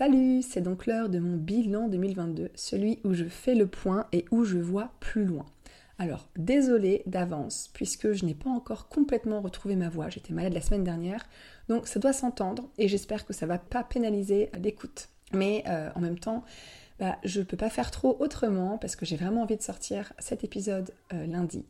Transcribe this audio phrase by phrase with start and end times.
[0.00, 4.24] Salut, c'est donc l'heure de mon bilan 2022, celui où je fais le point et
[4.30, 5.44] où je vois plus loin.
[5.98, 10.62] Alors, désolé d'avance, puisque je n'ai pas encore complètement retrouvé ma voix, j'étais malade la
[10.62, 11.28] semaine dernière,
[11.68, 15.10] donc ça doit s'entendre et j'espère que ça va pas pénaliser l'écoute.
[15.34, 16.44] Mais euh, en même temps,
[16.98, 20.44] bah, je peux pas faire trop autrement parce que j'ai vraiment envie de sortir cet
[20.44, 21.66] épisode euh, lundi.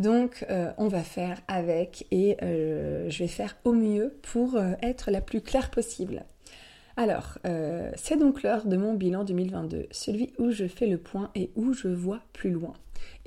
[0.00, 5.20] Donc euh, on va faire avec et je vais faire au mieux pour être la
[5.20, 6.24] plus claire possible.
[6.96, 11.30] Alors, euh, c'est donc l'heure de mon bilan 2022, celui où je fais le point
[11.34, 12.74] et où je vois plus loin.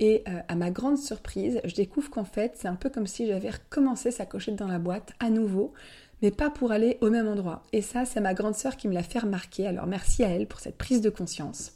[0.00, 3.26] Et euh, à ma grande surprise, je découvre qu'en fait, c'est un peu comme si
[3.26, 5.74] j'avais recommencé sa cochette dans la boîte à nouveau,
[6.22, 7.62] mais pas pour aller au même endroit.
[7.72, 9.66] Et ça, c'est ma grande sœur qui me l'a fait remarquer.
[9.66, 11.72] Alors merci à elle pour cette prise de conscience,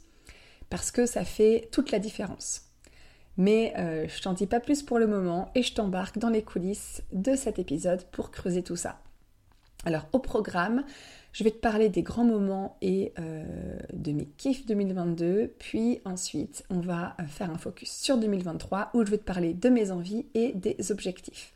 [0.69, 2.63] parce que ça fait toute la différence.
[3.37, 6.43] Mais euh, je t'en dis pas plus pour le moment et je t'embarque dans les
[6.43, 8.99] coulisses de cet épisode pour creuser tout ça.
[9.85, 10.83] Alors au programme,
[11.33, 13.43] je vais te parler des grands moments et euh,
[13.91, 19.03] de mes kiffs 2022, puis ensuite on va euh, faire un focus sur 2023 où
[19.03, 21.53] je vais te parler de mes envies et des objectifs.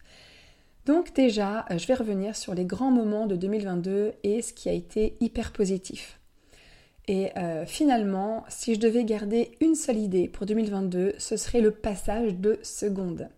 [0.88, 4.68] Donc déjà, euh, je vais revenir sur les grands moments de 2022 et ce qui
[4.68, 6.20] a été hyper positif.
[7.10, 7.30] Et
[7.68, 12.60] finalement, si je devais garder une seule idée pour 2022, ce serait le passage de
[12.64, 13.30] seconde.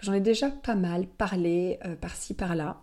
[0.00, 2.80] J'en ai déjà pas mal parlé par-ci par-là.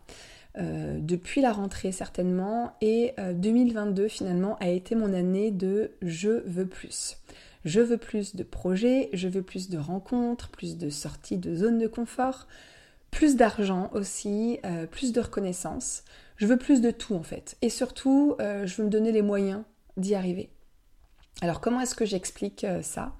[0.59, 6.43] Euh, depuis la rentrée certainement et 2022 euh, finalement a été mon année de je
[6.45, 7.17] veux plus.
[7.65, 11.79] Je veux plus de projets, je veux plus de rencontres, plus de sorties de zone
[11.79, 12.47] de confort,
[13.09, 16.03] plus d'argent aussi, euh, plus de reconnaissance.
[16.35, 17.57] Je veux plus de tout en fait.
[17.61, 19.63] Et surtout, je veux me donner les moyens
[19.97, 20.49] d'y arriver.
[21.41, 23.15] Alors comment est-ce que j'explique ça?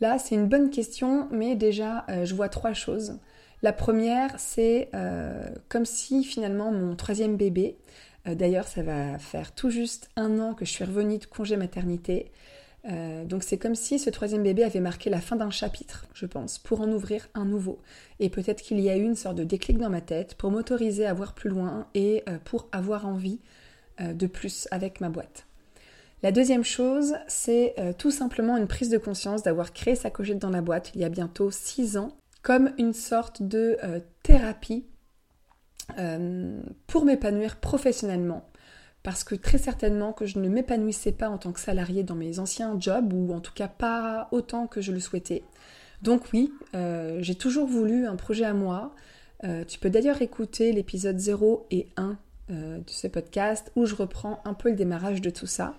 [0.00, 3.18] Là, c'est une bonne question, mais déjà, je vois trois choses.
[3.62, 7.76] La première, c'est euh, comme si finalement mon troisième bébé,
[8.26, 11.56] euh, d'ailleurs ça va faire tout juste un an que je suis revenue de congé
[11.56, 12.32] maternité,
[12.90, 16.26] euh, donc c'est comme si ce troisième bébé avait marqué la fin d'un chapitre, je
[16.26, 17.78] pense, pour en ouvrir un nouveau.
[18.18, 21.06] Et peut-être qu'il y a eu une sorte de déclic dans ma tête pour m'autoriser
[21.06, 23.38] à voir plus loin et pour avoir envie
[24.00, 25.46] de plus avec ma boîte.
[26.24, 30.50] La deuxième chose, c'est tout simplement une prise de conscience d'avoir créé sa cogette dans
[30.50, 32.10] la boîte il y a bientôt six ans
[32.42, 34.84] comme une sorte de euh, thérapie
[35.98, 38.48] euh, pour m'épanouir professionnellement.
[39.02, 42.38] Parce que très certainement que je ne m'épanouissais pas en tant que salarié dans mes
[42.38, 45.42] anciens jobs, ou en tout cas pas autant que je le souhaitais.
[46.02, 48.94] Donc oui, euh, j'ai toujours voulu un projet à moi.
[49.66, 52.16] tu peux d'ailleurs écouter l'épisode 0 et 1
[52.48, 55.74] de ce podcast où je reprends un peu le démarrage de tout ça.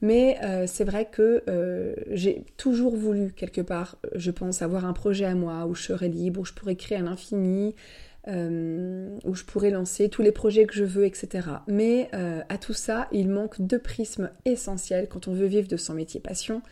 [0.00, 4.92] Mais euh, c'est vrai que euh, j'ai toujours voulu, quelque part, je pense, avoir un
[4.92, 7.74] projet à moi où je serais libre, où je pourrais créer à l'infini,
[8.28, 11.48] euh, où je pourrais lancer tous les projets que je veux, etc.
[11.66, 12.10] Mais
[12.48, 16.20] à tout ça, il manque deux prismes essentiels quand on veut vivre de son métier
[16.20, 16.62] passion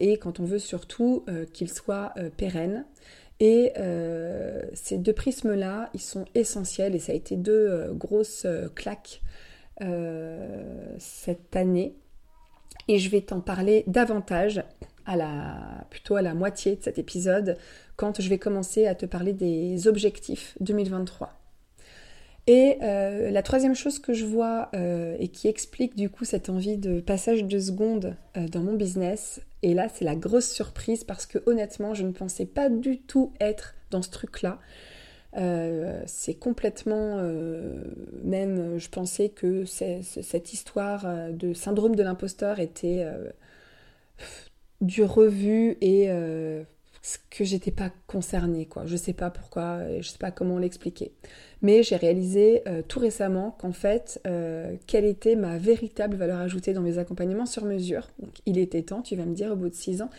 [0.00, 2.84] et quand on veut surtout qu'il soit pérenne.
[3.38, 3.72] Et
[4.74, 9.22] ces deux prismes-là, ils sont essentiels et ça a été deux grosses claques
[10.98, 11.94] cette année
[12.88, 14.62] et je vais t'en parler davantage
[15.06, 17.56] à la, plutôt à la moitié de cet épisode
[17.96, 21.32] quand je vais commencer à te parler des objectifs 2023.
[22.48, 26.48] Et euh, la troisième chose que je vois euh, et qui explique du coup cette
[26.48, 31.02] envie de passage de seconde euh, dans mon business, et là c'est la grosse surprise
[31.02, 34.60] parce que honnêtement je ne pensais pas du tout être dans ce truc-là.
[35.36, 37.82] Euh, c'est complètement, euh,
[38.22, 43.06] même je pensais que cette histoire euh, de syndrome de l'imposteur était
[44.80, 46.08] du revu et
[47.30, 48.86] que j'étais pas concernée quoi.
[48.86, 51.12] Je sais pas pourquoi, je sais pas comment l'expliquer.
[51.62, 54.20] Mais j'ai réalisé tout récemment qu'en fait,
[54.86, 58.08] quelle était ma véritable valeur ajoutée dans mes accompagnements sur mesure.
[58.46, 60.10] Il était temps, tu vas me dire au bout de six ans.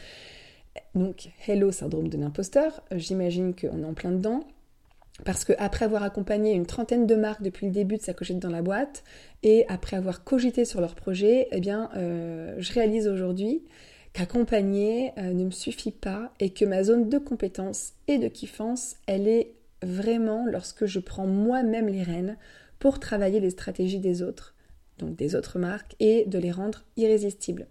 [0.94, 4.44] Donc hello syndrome de l'imposteur, j'imagine qu'on est en plein dedans.
[5.26, 8.50] Parce qu'après avoir accompagné une trentaine de marques depuis le début de sa cochette dans
[8.50, 9.04] la boîte,
[9.44, 13.64] et après avoir cogité sur leur projet, eh bien, euh, je réalise aujourd'hui
[14.14, 18.96] qu'accompagner euh, ne me suffit pas et que ma zone de compétence et de kiffance,
[19.08, 19.54] elle est
[19.84, 22.38] vraiment lorsque je prends moi-même les rênes
[22.80, 24.56] pour travailler les stratégies des autres
[24.98, 27.68] donc des autres marques, et de les rendre irrésistibles.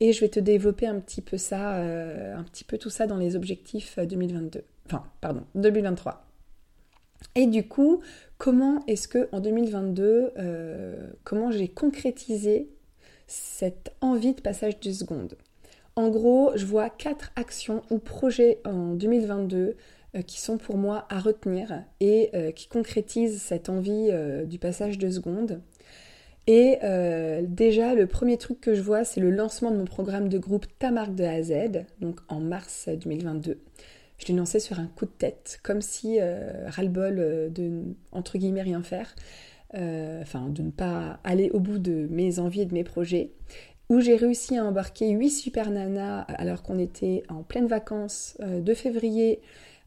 [0.00, 3.06] Et je vais te développer un petit peu ça, euh, un petit peu tout ça
[3.06, 4.62] dans les objectifs 2022.
[4.86, 6.26] Enfin, pardon, 2023.
[7.34, 8.00] Et du coup,
[8.38, 12.68] comment est-ce que en 2022, euh, comment j'ai concrétisé
[13.26, 15.36] cette envie de passage de seconde?
[15.96, 19.76] En gros, je vois quatre actions ou projets en 2022
[20.16, 24.10] euh, qui sont pour moi à retenir et qui concrétisent cette envie
[24.46, 25.60] du passage de seconde.
[26.46, 30.28] Et euh, déjà, le premier truc que je vois, c'est le lancement de mon programme
[30.28, 33.60] de groupe Ta marque de A à Z, donc en mars 2022.
[34.20, 37.82] Je l'ai lancé sur un coup de tête, comme si euh, ras-le-bol euh, de,
[38.12, 39.14] entre guillemets, rien faire,
[39.72, 43.32] enfin, de ne pas aller au bout de mes envies et de mes projets,
[43.88, 48.74] où j'ai réussi à embarquer 8 super nanas alors qu'on était en pleine vacances de
[48.74, 49.40] février,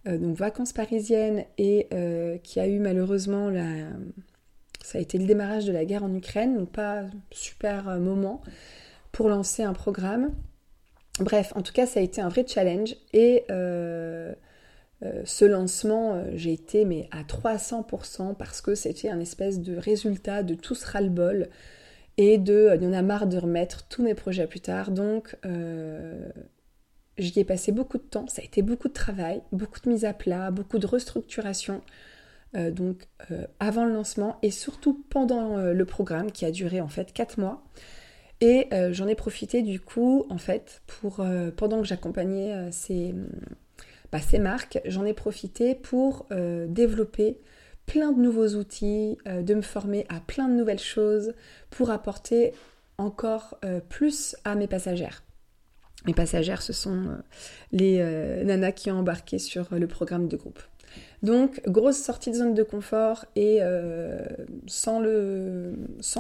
[0.06, 1.88] donc vacances parisiennes, et
[2.44, 3.90] qui a eu malheureusement la
[4.84, 8.42] ça a été le démarrage de la guerre en Ukraine, donc pas super euh, moment
[9.12, 10.32] pour lancer un programme.
[11.20, 14.34] Bref, en tout cas, ça a été un vrai challenge et euh,
[15.04, 20.44] euh, ce lancement, j'ai été mais à 300% parce que c'était un espèce de résultat
[20.44, 21.50] de tout ce ras-le-bol
[22.18, 24.92] et de il y en a marre de remettre tous mes projets plus tard.
[24.92, 25.38] Donc
[27.18, 30.06] j'y ai passé beaucoup de temps, ça a été beaucoup de travail, beaucoup de mise
[30.06, 31.82] à plat, beaucoup de restructuration.
[32.56, 36.82] Euh, donc euh, avant le lancement et surtout pendant euh, le programme qui a duré
[36.82, 37.64] en fait 4 mois.
[38.46, 41.26] Et j'en ai profité du coup en fait pour
[41.56, 43.16] pendant que j'accompagnais ces,
[44.12, 46.28] bah, ces, marques, j'en ai profité pour
[46.68, 47.40] développer
[47.86, 51.34] plein de nouveaux outils, de me former à plein de nouvelles choses
[51.70, 52.52] pour apporter
[52.98, 53.58] encore
[53.88, 55.24] plus à mes passagères.
[56.06, 57.18] Mes passagères, ce sont
[57.72, 58.04] les
[58.44, 60.60] nanas qui ont embarqué sur le programme de groupe.
[61.24, 64.20] Donc, grosse sortie de zone de confort et euh,
[64.68, 65.02] sans,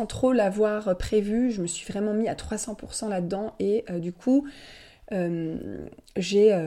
[0.08, 4.48] trop l'avoir prévu, je me suis vraiment mis à 300% là-dedans et euh, du coup,
[5.12, 5.86] euh,
[6.16, 6.58] j'ai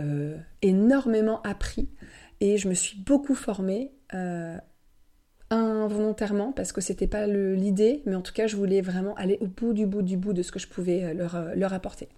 [0.60, 1.88] énormément appris
[2.40, 3.92] et je me suis beaucoup formée
[5.48, 9.46] involontairement parce que c'était pas l'idée, mais en tout cas, je voulais vraiment aller au
[9.46, 12.08] bout du bout du bout de ce que je pouvais leur, leur apporter.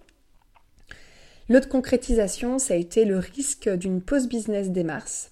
[1.47, 5.31] L'autre concrétisation, ça a été le risque d'une pause business dès mars.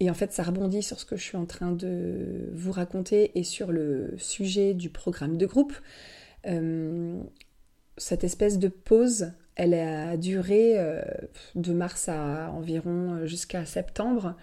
[0.00, 3.36] Et en fait, ça rebondit sur ce que je suis en train de vous raconter
[3.36, 5.72] et sur le sujet du programme de groupe.
[6.46, 7.20] Euh,
[7.96, 11.02] cette espèce de pause, elle a duré euh,
[11.56, 14.36] de mars à environ euh, jusqu'à septembre.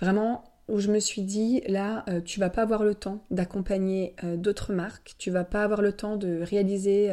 [0.00, 4.72] Vraiment, où je me suis dit, là, tu vas pas avoir le temps d'accompagner d'autres
[4.72, 7.08] marques, tu vas pas avoir le temps de réaliser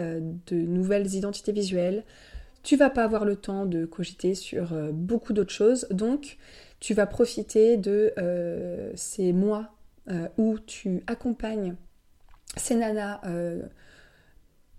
[0.46, 2.06] de nouvelles identités visuelles,
[2.62, 5.88] tu vas pas avoir le temps de cogiter sur beaucoup d'autres choses.
[5.90, 6.38] Donc,
[6.80, 9.74] tu vas profiter de euh, ces mois
[10.10, 11.76] euh, où tu accompagnes
[12.56, 13.64] ces nanas euh,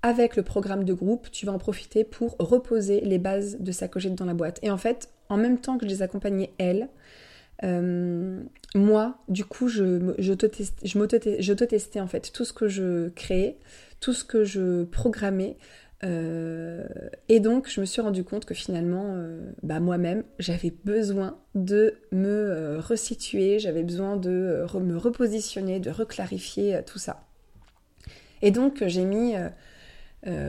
[0.03, 3.89] avec le programme de groupe, tu vas en profiter pour reposer les bases de sa
[3.89, 4.59] cogite dans la boîte.
[4.63, 6.89] Et en fait, en même temps que je les accompagnais elles,
[8.75, 10.33] moi, du coup, je, je,
[11.65, 13.59] testais en fait tout ce que je créais,
[13.99, 15.57] tout ce que je programmais
[16.05, 16.85] euh,
[17.29, 21.95] et donc, je me suis rendu compte que finalement, euh, bah, moi-même, j'avais besoin de
[22.13, 27.25] me euh, resituer, j'avais besoin de me repositionner, de reclarifier tout ça.
[28.43, 29.35] Et donc, j'ai mis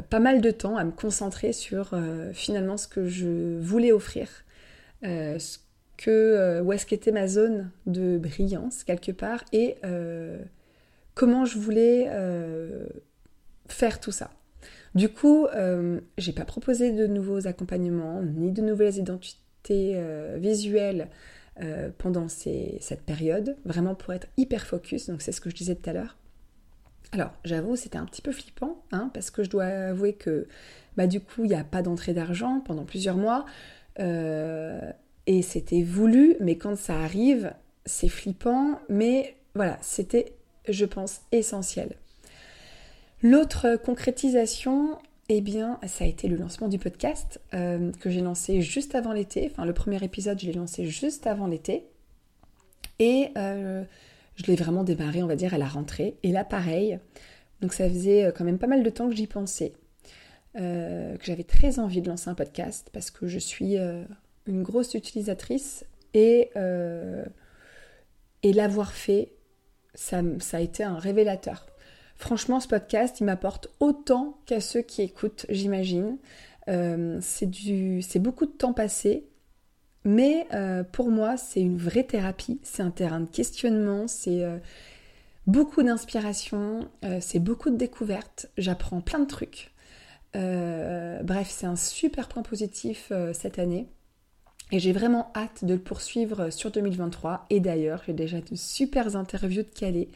[0.09, 1.99] pas mal de temps à me concentrer sur
[2.33, 4.29] finalement ce que je voulais offrir,
[5.01, 5.57] ce
[5.97, 9.77] que, où est-ce qu'était ma zone de brillance quelque part, et
[11.15, 12.07] comment je voulais
[13.67, 14.29] faire tout ça.
[14.95, 21.09] Du coup, euh, j'ai pas proposé de nouveaux accompagnements ni de nouvelles identités euh, visuelles
[21.61, 25.09] euh, pendant cette période, vraiment pour être hyper focus.
[25.09, 26.17] Donc c'est ce que je disais tout à l'heure.
[27.11, 30.47] Alors j'avoue, c'était un petit peu flippant, hein, parce que je dois avouer que
[30.97, 33.45] bah, du coup, il n'y a pas d'entrée d'argent pendant plusieurs mois.
[33.97, 37.53] et c'était voulu, mais quand ça arrive,
[37.85, 38.79] c'est flippant.
[38.89, 40.33] Mais voilà, c'était,
[40.67, 41.95] je pense, essentiel.
[43.21, 44.97] L'autre concrétisation,
[45.27, 49.11] eh bien, ça a été le lancement du podcast euh, que j'ai lancé juste avant
[49.11, 49.49] l'été.
[49.51, 51.85] Enfin, le premier épisode, je l'ai lancé juste avant l'été.
[52.97, 53.83] Et euh,
[54.35, 56.15] je l'ai vraiment démarré, on va dire, à la rentrée.
[56.23, 56.97] Et là, pareil.
[57.59, 59.73] Donc, ça faisait euh, quand même pas mal de temps que j'y pensais.
[60.55, 65.85] que j'avais très envie de lancer un podcast parce que je suis une grosse utilisatrice
[66.13, 66.51] et,
[68.43, 69.33] l'avoir fait,
[69.93, 70.21] ça
[70.53, 71.65] a été un révélateur.
[72.19, 76.17] Franchement, ce podcast, il m'apporte autant qu'à ceux qui écoutent, j'imagine.
[76.67, 79.29] Euh, c'est beaucoup de temps passé,
[80.03, 82.59] mais euh, pour moi, c'est une vraie thérapie.
[82.61, 84.09] C'est un terrain de questionnement.
[84.09, 84.57] C'est euh,
[85.47, 86.89] beaucoup d'inspiration,
[87.21, 89.71] c'est beaucoup de découvertes, j'apprends plein de trucs.
[90.33, 93.87] bref, c'est un super point positif cette année.
[94.71, 97.45] Et j'ai vraiment hâte de le poursuivre sur 2023.
[97.49, 100.09] Et d'ailleurs, j'ai déjà de super interviews de Calais.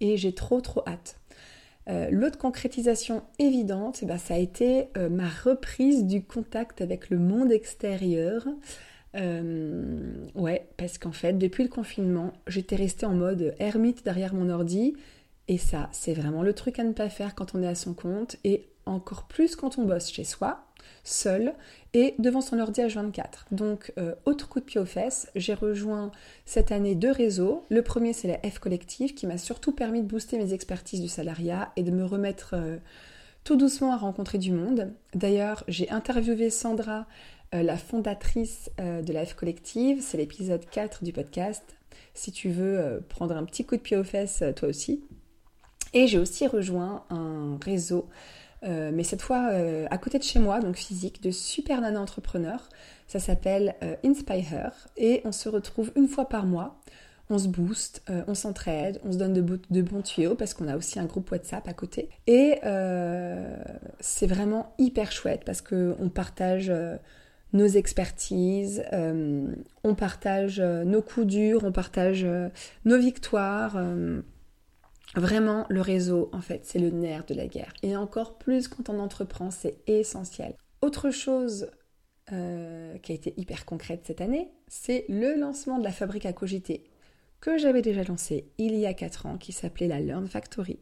[0.00, 1.20] Et j'ai trop trop hâte.
[1.88, 7.10] Euh, l'autre concrétisation évidente, eh ben, ça a été euh, ma reprise du contact avec
[7.10, 8.46] le monde extérieur.
[9.16, 14.48] Euh, ouais, parce qu'en fait, depuis le confinement, j'étais restée en mode ermite derrière mon
[14.48, 14.94] ordi.
[15.46, 17.92] Et ça, c'est vraiment le truc à ne pas faire quand on est à son
[17.92, 18.36] compte.
[18.44, 20.64] Et encore plus quand on bosse chez soi
[21.04, 21.54] seul
[21.92, 23.46] et devant son ordi H24.
[23.52, 26.10] Donc, euh, autre coup de pied aux fesses, j'ai rejoint
[26.44, 27.64] cette année deux réseaux.
[27.70, 31.08] Le premier, c'est la F Collective qui m'a surtout permis de booster mes expertises du
[31.08, 32.78] salariat et de me remettre euh,
[33.44, 34.92] tout doucement à rencontrer du monde.
[35.14, 37.06] D'ailleurs, j'ai interviewé Sandra,
[37.54, 40.00] euh, la fondatrice de la F Collective.
[40.00, 41.62] C'est l'épisode 4 du podcast.
[42.14, 45.02] Si tu veux prendre un petit coup de pied aux fesses, toi aussi.
[45.94, 48.08] Et j'ai aussi rejoint un réseau
[48.64, 52.00] euh, mais cette fois euh, à côté de chez moi, donc physique, de super nana
[52.00, 52.68] entrepreneurs.
[53.06, 56.80] Ça s'appelle euh, Inspire et on se retrouve une fois par mois.
[57.30, 60.76] On se booste, on s'entraide, on se donne de, de, bons tuyaux parce qu'on a
[60.76, 62.10] aussi un groupe WhatsApp à côté.
[62.26, 62.60] Et
[63.98, 66.70] c'est vraiment hyper chouette parce qu'on partage
[67.54, 72.26] nos expertises, on partage nos coups durs, on partage
[72.84, 73.78] nos victoires.
[75.14, 77.72] Vraiment, le réseau, en fait, c'est le nerf de la guerre.
[77.82, 80.54] Et encore plus quand on entreprend, c'est essentiel.
[80.82, 81.70] Autre chose
[82.32, 86.32] euh, qui a été hyper concrète cette année, c'est le lancement de la fabrique à
[86.32, 86.84] cogiter
[87.44, 90.78] que j'avais déjà lancé il y a 4 ans, qui s'appelait la Learn Factory.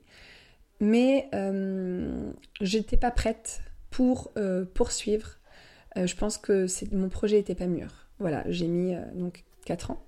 [0.78, 5.38] Mais euh, j'étais pas prête pour euh, poursuivre.
[5.96, 8.06] Euh, je pense que mon projet n'était pas mûr.
[8.20, 10.06] Voilà, j'ai mis donc 4 ans,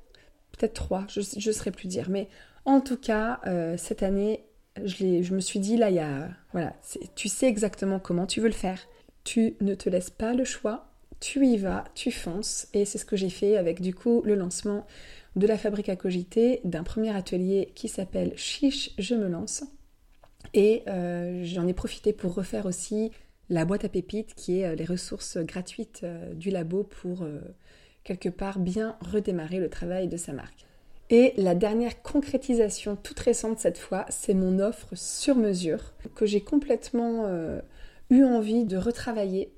[0.53, 2.09] peut-être 3, je ne saurais plus dire.
[2.09, 2.29] Mais
[2.65, 4.45] en tout cas, euh, cette année,
[4.83, 6.75] je, me suis dit, là, il y a, voilà,
[7.15, 8.81] tu sais exactement comment tu veux le faire.
[9.23, 10.89] Tu ne te laisses pas le choix,
[11.21, 12.69] tu y vas, tu fonces.
[12.73, 14.87] Et c'est ce que j'ai fait avec, du coup, le lancement
[15.37, 19.65] de la fabrique à cogiter, d'un premier atelier qui s'appelle Chiche, je me lance.
[20.53, 23.11] Et euh, j'en ai profité pour refaire aussi
[23.51, 27.27] la boîte à pépites, qui est euh, les ressources gratuites du labo pour
[28.05, 30.67] quelque part bien redémarrer le travail de sa marque.
[31.11, 36.41] Et la dernière concrétisation toute récente cette fois, c'est mon offre sur mesure que j'ai
[36.41, 37.61] complètement euh,
[38.11, 39.53] eu envie de retravailler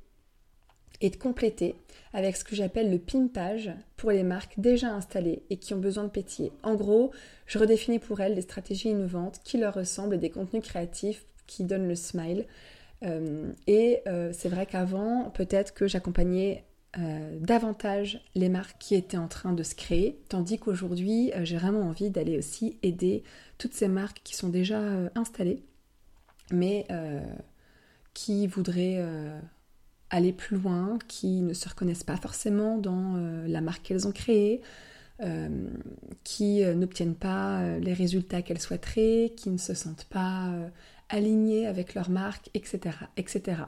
[1.01, 1.77] et de compléter
[2.13, 6.05] avec ce que j'appelle le pimpage pour les marques déjà installées et qui ont besoin
[6.05, 6.53] de pétiller.
[6.63, 7.13] En gros,
[7.47, 11.65] je redéfinis pour elles des stratégies innovantes qui leur ressemblent et des contenus créatifs qui
[11.65, 12.47] donnent le smile.
[13.03, 16.65] Euh, et euh, c'est vrai qu'avant, peut-être que j'accompagnais
[16.99, 21.59] euh, davantage les marques qui étaient en train de se créer, tandis qu'aujourd'hui euh, j'ai
[21.59, 23.23] vraiment envie d'aller aussi aider
[23.59, 25.63] toutes ces marques qui sont déjà euh, installées,
[26.51, 26.87] mais
[28.15, 29.05] qui voudraient
[30.11, 34.63] aller plus loin, qui ne se reconnaissent pas forcément dans la marque qu'elles ont créée,
[36.23, 40.55] qui n'obtiennent pas les résultats qu'elles souhaiteraient, qui ne se sentent pas
[41.09, 42.97] alignées avec leur marque, etc.
[43.17, 43.65] etc.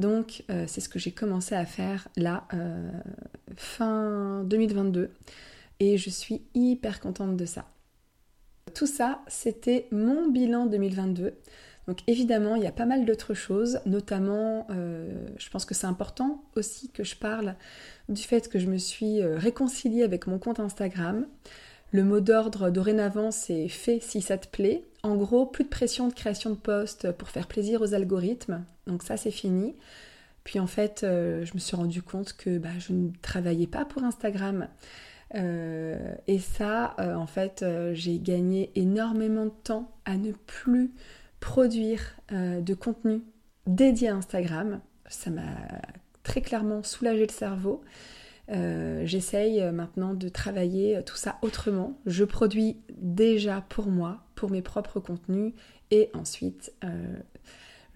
[0.00, 2.90] Donc euh, c'est ce que j'ai commencé à faire là, euh,
[3.56, 5.10] fin 2022,
[5.78, 7.66] et je suis hyper contente de ça.
[8.74, 11.34] Tout ça, c'était mon bilan 2022.
[11.86, 15.86] Donc évidemment, il y a pas mal d'autres choses, notamment, euh, je pense que c'est
[15.86, 17.56] important aussi que je parle
[18.08, 21.26] du fait que je me suis réconciliée avec mon compte Instagram.
[21.92, 24.84] Le mot d'ordre dorénavant, c'est fait si ça te plaît.
[25.02, 28.64] En gros, plus de pression de création de posts pour faire plaisir aux algorithmes.
[28.86, 29.74] Donc ça, c'est fini.
[30.44, 33.84] Puis en fait, euh, je me suis rendu compte que bah, je ne travaillais pas
[33.84, 34.68] pour Instagram.
[35.34, 40.92] Euh, et ça, euh, en fait, j'ai gagné énormément de temps à ne plus
[41.40, 43.22] produire de contenu
[43.66, 44.80] dédié à Instagram.
[45.08, 45.56] Ça m'a
[46.22, 47.82] très clairement soulagé le cerveau.
[49.04, 51.98] J'essaye maintenant de travailler tout ça autrement.
[52.06, 55.52] Je produis déjà pour moi, pour mes propres contenus,
[55.90, 56.72] et ensuite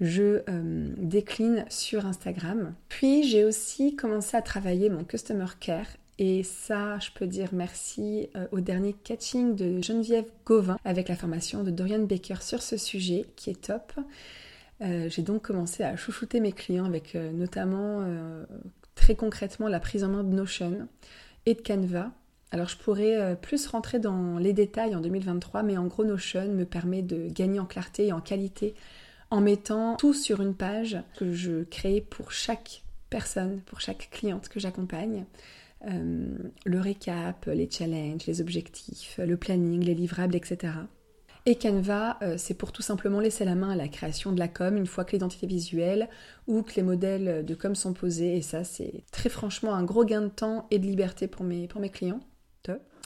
[0.00, 2.74] je euh, décline sur Instagram.
[2.88, 5.86] Puis j'ai aussi commencé à travailler mon Customer Care
[6.18, 11.16] et ça, je peux dire merci euh, au dernier catching de Geneviève Gauvin avec la
[11.16, 13.92] formation de Dorian Baker sur ce sujet qui est top.
[14.80, 18.04] Euh, j'ai donc commencé à chouchouter mes clients avec notamment
[18.94, 20.88] très concrètement la prise en main de Notion
[21.46, 22.10] et de Canva.
[22.50, 26.64] Alors je pourrais plus rentrer dans les détails en 2023, mais en gros Notion me
[26.64, 28.74] permet de gagner en clarté et en qualité
[29.30, 34.48] en mettant tout sur une page que je crée pour chaque personne, pour chaque cliente
[34.48, 35.24] que j'accompagne.
[35.86, 36.26] Euh,
[36.64, 40.72] le récap, les challenges, les objectifs, le planning, les livrables, etc.
[41.46, 44.48] Et Canva, euh, c'est pour tout simplement laisser la main à la création de la
[44.48, 46.08] com une fois que l'identité visuelle
[46.46, 48.36] ou que les modèles de com sont posés.
[48.36, 51.68] Et ça, c'est très franchement un gros gain de temps et de liberté pour mes,
[51.68, 52.20] pour clients.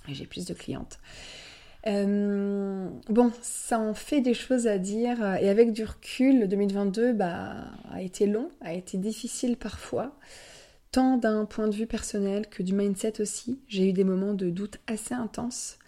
[0.09, 0.99] Et j'ai plus de clientes.
[1.87, 7.12] Euh, bon, ça en fait des choses à dire et avec du recul, le 2022
[7.12, 10.16] bah, a été long, a été difficile parfois,
[10.92, 13.61] tant d'un point de vue personnel que du mindset aussi.
[13.68, 15.78] J'ai eu des moments de doute assez intenses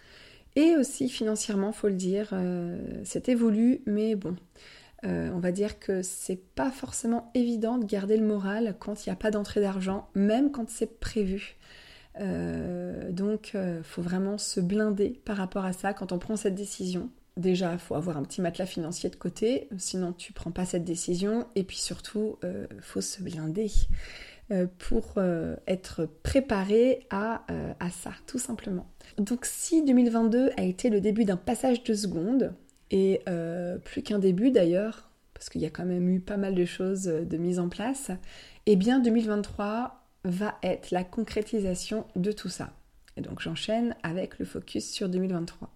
[0.55, 4.35] et aussi financièrement, faut le dire, euh, c'est évolué, mais bon,
[5.05, 9.09] euh, on va dire que c'est pas forcément évident de garder le moral quand il
[9.09, 11.57] n'y a pas d'entrée d'argent, même quand c'est prévu.
[12.19, 17.09] Euh, donc, faut vraiment se blinder par rapport à ça quand on prend cette décision.
[17.37, 21.47] Déjà, faut avoir un petit matelas financier de côté, sinon tu prends pas cette décision.
[21.55, 22.37] Et puis surtout,
[22.81, 23.71] faut se blinder
[24.79, 25.15] pour
[25.67, 27.45] être préparé à,
[27.79, 28.85] à ça, tout simplement.
[29.17, 32.53] Donc si 2022 a été le début d'un passage de seconde,
[32.91, 36.53] et euh, plus qu'un début d'ailleurs, parce qu'il y a quand même eu pas mal
[36.53, 38.11] de choses euh, de mise en place,
[38.65, 42.71] eh bien 2023 va être la concrétisation de tout ça.
[43.17, 45.69] Et donc j'enchaîne avec le focus sur 2023.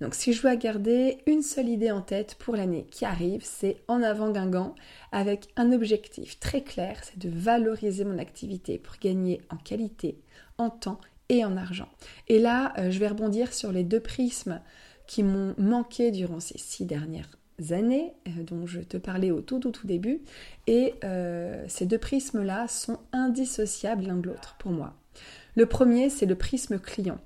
[0.00, 3.78] Donc si je dois garder une seule idée en tête pour l'année qui arrive, c'est
[3.88, 4.74] en avant Guingamp
[5.10, 10.18] avec un objectif très clair, c'est de valoriser mon activité pour gagner en qualité,
[10.58, 11.88] en temps et en argent.
[12.28, 14.60] Et là, euh, je vais rebondir sur les deux prismes
[15.06, 17.30] qui m'ont manqué durant ces six dernières
[17.70, 20.20] années, euh, dont je te parlais au tout tout tout début.
[20.66, 24.94] Et euh, ces deux prismes-là sont indissociables l'un de l'autre pour moi.
[25.56, 27.18] Le premier, c'est le prisme client.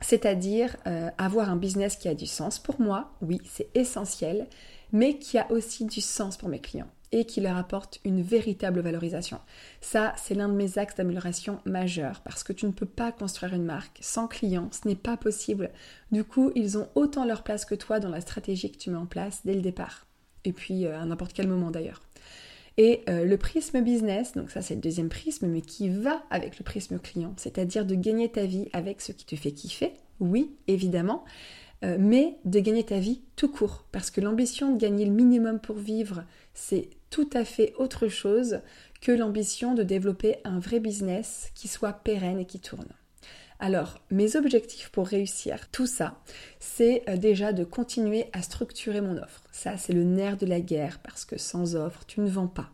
[0.00, 0.76] C'est-à-dire
[1.18, 4.46] avoir un business qui a du sens pour moi, oui, c'est essentiel,
[4.92, 8.80] mais qui a aussi du sens pour mes clients et qui leur apporte une véritable
[8.80, 9.40] valorisation.
[9.80, 13.54] Ça, c'est l'un de mes axes d'amélioration majeurs parce que tu ne peux pas construire
[13.54, 15.70] une marque sans clients, ce n'est pas possible.
[16.12, 18.96] Du coup, ils ont autant leur place que toi dans la stratégie que tu mets
[18.96, 20.06] en place dès le départ.
[20.44, 22.00] Et puis euh, à n'importe quel moment d'ailleurs.
[22.82, 26.58] Et euh, le prisme business, donc ça c'est le deuxième prisme, mais qui va avec
[26.58, 30.56] le prisme client, c'est-à-dire de gagner ta vie avec ce qui te fait kiffer, oui,
[30.66, 31.26] évidemment,
[31.84, 33.84] euh, mais de gagner ta vie tout court.
[33.92, 38.60] Parce que l'ambition de gagner le minimum pour vivre, c'est tout à fait autre chose
[39.02, 42.88] que l'ambition de développer un vrai business qui soit pérenne et qui tourne.
[43.62, 46.18] Alors, mes objectifs pour réussir tout ça,
[46.60, 49.44] c'est euh, déjà de continuer à structurer mon offre.
[49.52, 52.70] Ça, c'est le nerf de la guerre parce que sans offre, tu ne vends pas.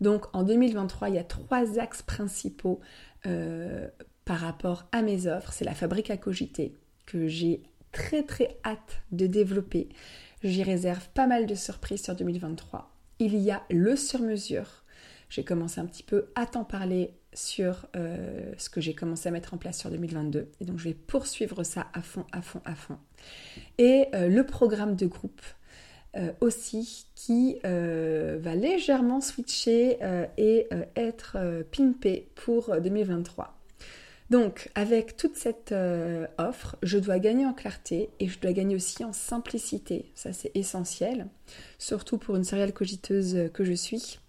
[0.00, 2.80] Donc, en 2023, il y a trois axes principaux
[3.26, 3.86] euh,
[4.24, 5.52] par rapport à mes offres.
[5.52, 6.74] C'est la fabrique à cogiter
[7.04, 9.90] que j'ai très très hâte de développer.
[10.42, 12.90] J'y réserve pas mal de surprises sur 2023.
[13.18, 14.84] Il y a le sur-mesure.
[15.28, 19.32] J'ai commencé un petit peu à t'en parler sur euh, ce que j'ai commencé à
[19.32, 20.48] mettre en place sur 2022.
[20.60, 22.98] Et donc je vais poursuivre ça à fond, à fond, à fond.
[23.78, 25.42] Et euh, le programme de groupe
[26.16, 29.98] euh, aussi qui va légèrement switcher
[30.36, 31.36] et être
[31.70, 33.59] pimpé pour 2023.
[34.30, 38.76] Donc, avec toute cette euh, offre, je dois gagner en clarté et je dois gagner
[38.76, 40.12] aussi en simplicité.
[40.14, 41.26] Ça, c'est essentiel,
[41.78, 44.20] surtout pour une céréale cogiteuse que je suis.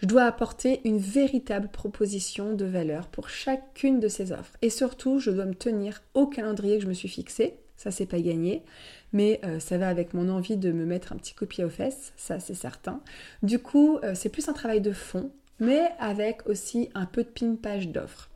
[0.00, 4.56] Je dois apporter une véritable proposition de valeur pour chacune de ces offres.
[4.62, 7.54] Et surtout, je dois me tenir au calendrier que je me suis fixé.
[7.76, 8.64] Ça, c'est pas gagné,
[9.12, 12.12] mais euh, ça va avec mon envie de me mettre un petit copier aux fesses,
[12.16, 13.00] ça, c'est certain.
[13.42, 17.28] Du coup, euh, c'est plus un travail de fond, mais avec aussi un peu de
[17.28, 18.30] pimpage d'offres.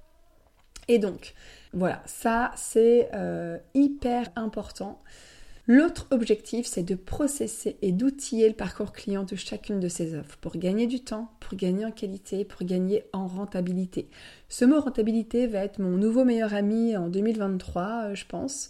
[0.92, 1.32] Et donc,
[1.72, 5.00] voilà, ça c'est euh, hyper important.
[5.66, 10.36] L'autre objectif, c'est de processer et d'outiller le parcours client de chacune de ces offres
[10.42, 14.10] pour gagner du temps, pour gagner en qualité, pour gagner en rentabilité.
[14.50, 18.68] Ce mot rentabilité va être mon nouveau meilleur ami en 2023, euh, je pense.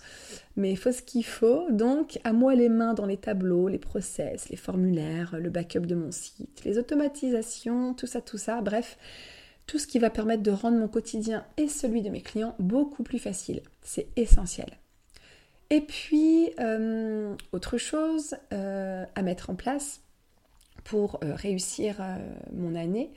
[0.55, 1.69] Mais il faut ce qu'il faut.
[1.73, 5.97] Donc, à moi les mains dans les tableaux, les process, les formulaires, le backup de
[5.97, 8.61] mon site, les automatisations, tout ça, tout ça.
[8.61, 8.97] Bref,
[9.67, 13.03] tout ce qui va permettre de rendre mon quotidien et celui de mes clients beaucoup
[13.03, 13.63] plus facile.
[13.83, 14.79] C'est essentiel.
[15.73, 20.03] Et puis, euh, autre chose euh, à mettre en place
[20.85, 21.97] pour euh, réussir
[22.53, 23.11] mon année,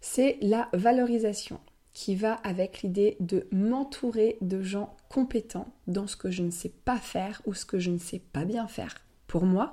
[0.00, 1.60] c'est la valorisation
[1.92, 6.72] qui va avec l'idée de m'entourer de gens compétents dans ce que je ne sais
[6.84, 8.96] pas faire ou ce que je ne sais pas bien faire
[9.28, 9.70] pour moi,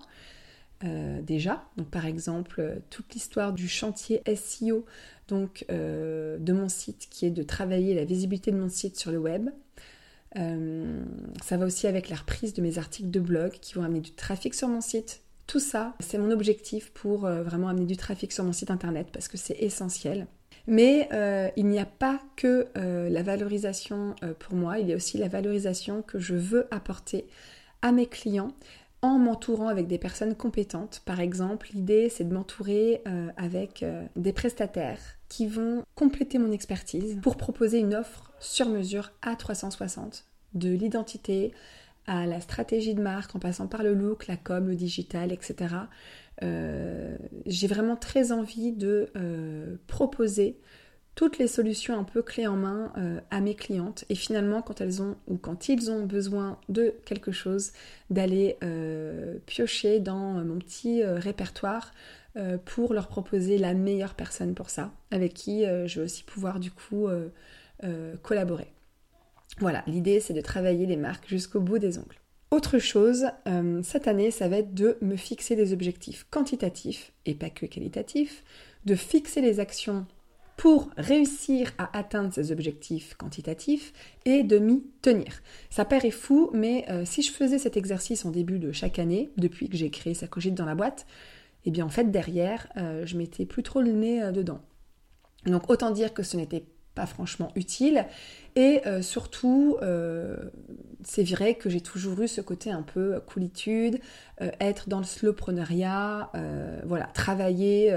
[0.83, 1.65] déjà.
[1.89, 4.85] Par exemple, toute l'histoire du chantier SEO
[5.27, 9.11] donc, euh, de mon site qui est de travailler la visibilité de mon site sur
[9.11, 9.49] le web.
[10.35, 14.11] ça va aussi avec la reprise de mes articles de blog qui vont amener du
[14.11, 15.21] trafic sur mon site.
[15.47, 19.27] Tout ça, c'est mon objectif pour vraiment amener du trafic sur mon site internet parce
[19.27, 20.27] que c'est essentiel.
[20.67, 21.09] Mais
[21.55, 26.03] il n'y a pas que la valorisation pour moi, il y a aussi la valorisation
[26.03, 27.25] que je veux apporter
[27.81, 28.51] à mes clients
[29.01, 31.01] en m'entourant avec des personnes compétentes.
[31.05, 36.51] Par exemple, l'idée c'est de m'entourer euh, avec euh, des prestataires qui vont compléter mon
[36.51, 41.53] expertise pour proposer une offre sur mesure à 360 de l'identité
[42.05, 45.75] à la stratégie de marque en passant par le look, la com, le digital, etc.
[46.43, 49.11] Euh, j'ai vraiment très envie de
[49.87, 50.57] proposer
[51.17, 54.81] toutes les solutions un peu clés en main euh, à mes clientes et finalement quand
[54.81, 57.71] elles ont ou quand ils ont besoin de quelque chose
[58.11, 61.01] d'aller euh, piocher dans mon petit
[62.37, 66.59] euh, pour leur proposer la meilleure personne pour ça avec qui je vais aussi pouvoir
[66.59, 67.07] du coup
[68.21, 68.71] collaborer.
[69.59, 72.19] Voilà, l'idée c'est de travailler les marques jusqu'au bout des ongles.
[72.49, 73.27] Autre chose,
[73.83, 78.43] cette année, ça va être de me fixer des objectifs quantitatifs et pas que qualitatifs,
[78.85, 80.05] de fixer les actions
[80.57, 83.93] pour réussir à atteindre ces objectifs quantitatifs
[84.25, 85.41] et de m'y tenir.
[85.69, 89.29] Ça paraît fou, mais euh, si je faisais cet exercice en début de chaque année,
[89.37, 91.05] depuis que j'ai créé sa cogite dans la boîte,
[91.67, 94.61] eh bien en fait derrière, euh, je mettais plus trop le nez euh, dedans.
[95.45, 98.05] Donc autant dire que ce n'était pas franchement utile.
[98.55, 99.77] Et surtout,
[101.03, 103.99] c'est vrai que j'ai toujours eu ce côté un peu coolitude,
[104.39, 106.31] être dans le slowpreneuriat,
[106.83, 107.95] voilà, travailler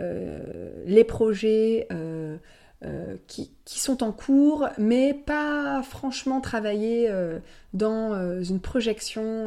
[0.00, 2.36] euh, les projets euh,
[2.84, 7.10] euh, qui, sont en cours, mais pas franchement travailler
[7.72, 9.46] dans une projection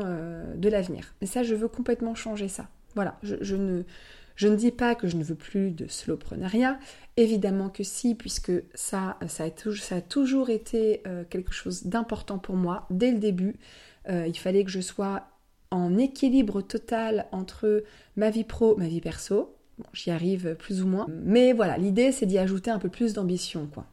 [0.55, 1.13] de l'avenir.
[1.21, 2.67] Et ça, je veux complètement changer ça.
[2.95, 6.80] Voilà, je, ne, dis pas que je ne veux plus de slowpreneuriat,
[7.17, 13.19] évidemment que si, puisque ça, a, toujours, été quelque chose d'important pour moi dès le
[13.19, 13.56] début.
[14.08, 15.28] il fallait que je sois
[15.71, 17.84] en équilibre total entre
[18.15, 19.56] ma vie pro, ma vie perso.
[19.93, 21.06] J'y arrive plus ou moins.
[21.23, 23.86] Mais voilà, l'idée c'est d'y ajouter un peu plus d'ambition, quoi.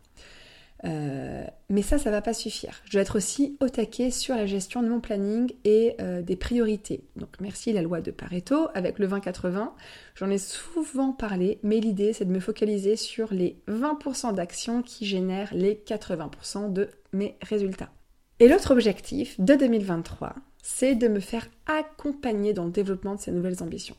[0.85, 2.83] Euh, mais ça, ça va pas suffire.
[2.85, 6.37] Je dois être aussi au taquet sur la gestion de mon planning et euh, des
[6.37, 7.05] priorités.
[7.17, 9.71] Donc merci la loi de Pareto avec le 20-80.
[10.15, 15.07] J'en ai souvent parlé, mais l'idée c'est de me focaliser sur les 20% d'actions qui
[15.07, 17.91] génèrent les 80% de mes résultats.
[18.39, 23.33] Et l'autre objectif de 2023, c'est de me faire accompagner dans le développement de ces
[23.33, 23.97] nouvelles ambitions.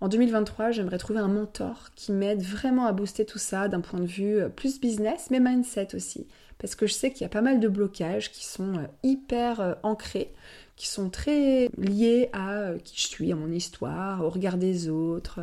[0.00, 4.00] En 2023, j'aimerais trouver un mentor qui m'aide vraiment à booster tout ça d'un point
[4.00, 6.26] de vue euh, plus business, mais mindset aussi.
[6.58, 9.60] Parce que je sais qu'il y a pas mal de blocages qui sont euh, hyper
[9.60, 10.32] euh, ancrés,
[10.76, 15.40] qui sont très liés à qui je suis, à mon histoire, au regard des autres,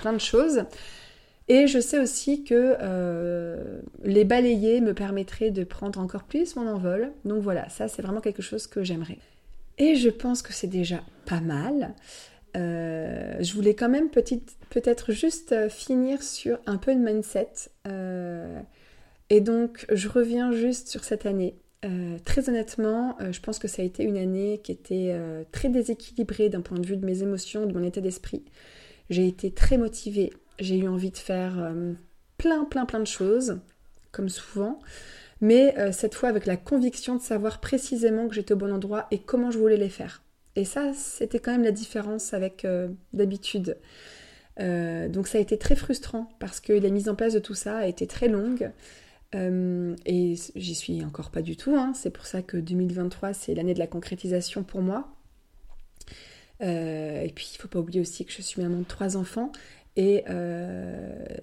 [0.00, 0.64] plein de choses.
[1.46, 2.76] Et je sais aussi que
[4.02, 7.12] les balayer me permettrait de prendre encore plus mon envol.
[7.24, 9.18] Donc voilà, ça c'est vraiment quelque chose que j'aimerais.
[9.78, 11.94] Et je pense que c'est déjà pas mal.
[12.56, 17.70] Euh, je voulais quand même peut-être juste euh, finir sur un peu de mindset.
[17.86, 18.60] Euh,
[19.30, 21.56] et donc, je reviens juste sur cette année.
[22.24, 25.14] très honnêtement, je pense que ça a été une année qui était
[25.52, 28.44] très déséquilibrée d'un point de vue de mes émotions, de mon état d'esprit.
[29.10, 30.32] J'ai été très motivée.
[30.60, 31.74] J'ai eu envie de faire
[32.38, 33.58] plein, plein, plein de choses,
[34.12, 34.78] comme souvent.
[35.40, 39.18] Mais cette fois avec la conviction de savoir précisément que j'étais au bon endroit et
[39.18, 40.23] comment je voulais les faire.
[40.56, 43.76] Et ça, c'était quand même la différence avec euh, d'habitude.
[44.60, 47.54] Euh, donc ça a été très frustrant parce que la mise en place de tout
[47.54, 48.70] ça a été très longue.
[49.34, 51.74] Euh, et j'y suis encore pas du tout.
[51.74, 51.92] Hein.
[51.94, 55.08] C'est pour ça que 2023, c'est l'année de la concrétisation pour moi.
[56.60, 59.50] et puis, il faut pas oublier aussi que je suis maman de trois enfants
[59.96, 60.24] et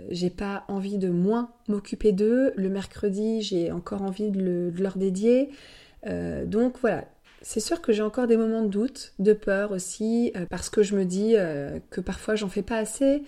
[0.09, 2.53] j'ai pas envie de moins m'occuper d'eux.
[2.55, 5.49] Le mercredi, j'ai encore envie de leur dédier.
[6.45, 7.05] donc voilà,
[7.41, 10.83] c'est sûr que j'ai encore des moments de doute, de peur aussi, euh, parce que
[10.83, 13.23] je me dis euh, que parfois j'en fais pas assez,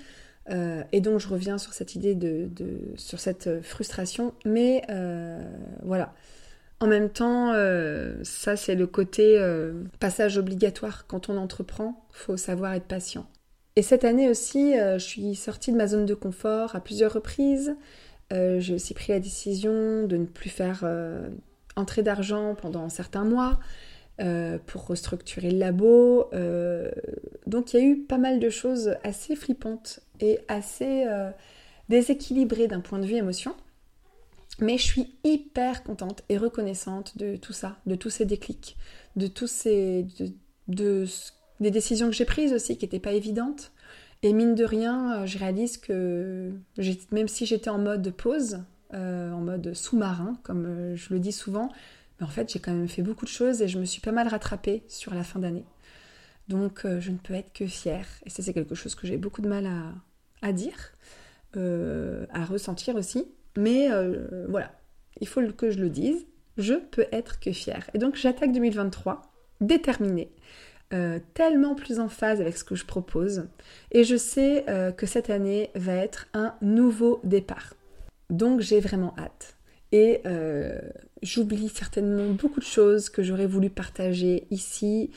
[0.49, 2.49] euh, et donc je reviens sur cette idée de,
[2.95, 4.33] sur cette frustration.
[4.45, 4.83] Mais
[5.81, 6.13] voilà.
[6.79, 7.53] En même temps,
[8.23, 9.39] ça c'est le côté
[9.99, 12.05] passage obligatoire quand on entreprend.
[12.11, 13.25] Faut savoir être patient.
[13.77, 17.73] Et cette année aussi, je suis sortie de ma zone de confort à plusieurs reprises.
[18.31, 20.83] j'ai aussi pris la décision de ne plus faire
[21.77, 23.59] entrer d'argent pendant certains mois.
[24.21, 26.29] Euh, pour restructurer le labo.
[26.33, 26.91] Euh,
[27.47, 31.31] donc il y a eu pas mal de choses assez flippantes et assez euh,
[31.89, 33.55] déséquilibrées d'un point de vue émotion.
[34.59, 38.77] Mais je suis hyper contente et reconnaissante de tout ça, de tous ces déclics,
[39.15, 40.05] de tous ces.
[40.67, 41.07] De,
[41.59, 43.71] des décisions que j'ai prises aussi qui n'étaient pas évidentes.
[44.21, 46.51] Et mine de rien, je réalise que
[47.11, 48.59] même si j'étais en mode pause,
[48.93, 51.69] en mode sous-marin, comme je le dis souvent,
[52.23, 54.27] en fait, j'ai quand même fait beaucoup de choses et je me suis pas mal
[54.27, 55.65] rattrapée sur la fin d'année.
[56.47, 58.07] Donc, euh, je ne peux être que fière.
[58.25, 59.69] Et ça, c'est quelque chose que j'ai beaucoup de mal
[60.41, 60.93] à, dire,
[61.55, 63.27] euh, à ressentir aussi.
[63.57, 64.71] Mais euh, voilà,
[65.21, 66.25] il faut que je le dise.
[66.57, 67.89] Je peux être que fière.
[67.93, 69.21] Et donc, j'attaque 2023
[69.61, 70.31] déterminée.
[71.33, 73.47] tellement plus en phase avec ce que je propose.
[73.91, 77.73] Et je sais que cette année va être un nouveau départ.
[78.29, 79.57] Donc j'ai vraiment hâte.
[79.91, 80.21] Et
[81.23, 85.09] j'oublie certainement beaucoup de choses que j'aurais voulu partager ici,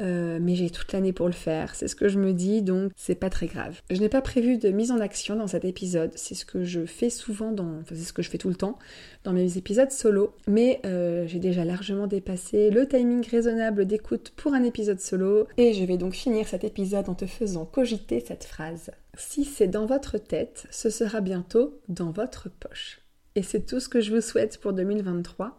[0.00, 2.90] euh, mais j'ai toute l'année pour le faire, c'est ce que je me dis, donc
[2.96, 3.80] c'est pas très grave.
[3.90, 6.86] Je n'ai pas prévu de mise en action dans cet épisode, c'est ce que je
[6.86, 8.78] fais souvent dans, enfin c'est ce que je fais tout le temps
[9.24, 14.54] dans mes épisodes solo, mais euh, j'ai déjà largement dépassé le timing raisonnable d'écoute pour
[14.54, 18.44] un épisode solo, et je vais donc finir cet épisode en te faisant cogiter cette
[18.44, 18.90] phrase.
[19.18, 22.99] Si c'est dans votre tête, ce sera bientôt dans votre poche.
[23.36, 25.58] Et c'est tout ce que je vous souhaite pour 2023.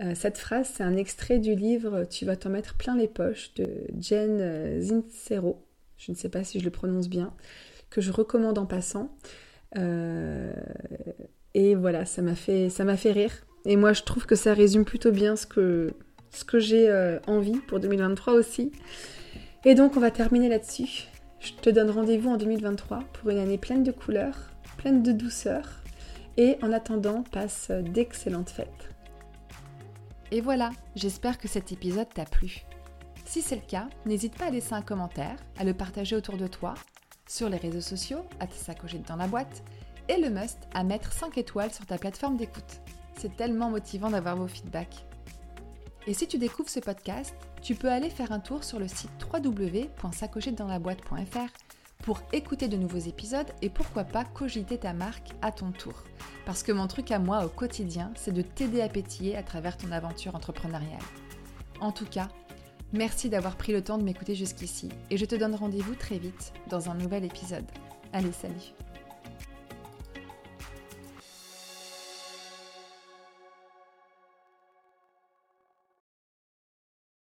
[0.00, 3.52] Euh, cette phrase, c'est un extrait du livre Tu vas t'en mettre plein les poches
[3.54, 3.66] de
[3.98, 5.64] Jen euh, Zinsero.
[5.96, 7.32] Je ne sais pas si je le prononce bien,
[7.90, 9.16] que je recommande en passant.
[9.76, 10.52] Euh,
[11.54, 13.32] et voilà, ça m'a fait, fait rire.
[13.64, 15.90] Et moi, je trouve que ça résume plutôt bien ce que,
[16.30, 18.70] ce que j'ai envie pour 2023 aussi.
[19.64, 21.08] Et donc, on va terminer là-dessus.
[21.40, 25.82] Je te donne rendez-vous en 2023 pour une année pleine de couleurs, pleine de douceur.
[26.38, 28.94] Et en attendant, passe d'excellentes fêtes.
[30.30, 32.64] Et voilà, j'espère que cet épisode t'a plu.
[33.24, 36.46] Si c'est le cas, n'hésite pas à laisser un commentaire, à le partager autour de
[36.46, 36.74] toi,
[37.26, 39.64] sur les réseaux sociaux, à te sacocher dans la boîte,
[40.08, 42.82] et le must à mettre 5 étoiles sur ta plateforme d'écoute.
[43.18, 45.06] C'est tellement motivant d'avoir vos feedbacks.
[46.06, 49.10] Et si tu découvres ce podcast, tu peux aller faire un tour sur le site
[49.34, 51.67] www.sacochetdansla-boîte.fr
[52.02, 56.04] pour écouter de nouveaux épisodes et pourquoi pas cogiter ta marque à ton tour.
[56.46, 59.76] Parce que mon truc à moi au quotidien, c'est de t'aider à pétiller à travers
[59.76, 61.02] ton aventure entrepreneuriale.
[61.80, 62.28] En tout cas,
[62.92, 66.52] merci d'avoir pris le temps de m'écouter jusqu'ici et je te donne rendez-vous très vite
[66.70, 67.66] dans un nouvel épisode.
[68.12, 68.87] Allez, salut